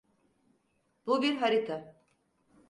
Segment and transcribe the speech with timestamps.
[1.05, 1.95] Bu bir harita.